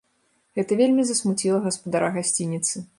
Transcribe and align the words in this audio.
Гэта 0.59 0.71
вельмі 0.79 1.05
засмуціла 1.11 1.63
гаспадара 1.69 2.13
гасцініцы. 2.21 2.89